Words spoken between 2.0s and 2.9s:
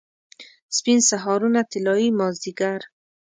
مازدیګر